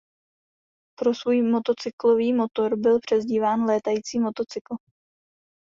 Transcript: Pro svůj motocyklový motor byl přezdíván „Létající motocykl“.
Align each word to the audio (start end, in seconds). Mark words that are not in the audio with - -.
Pro 0.99 1.15
svůj 1.15 1.41
motocyklový 1.41 2.33
motor 2.33 2.75
byl 2.79 2.99
přezdíván 2.99 3.65
„Létající 3.65 4.19
motocykl“. 4.19 4.75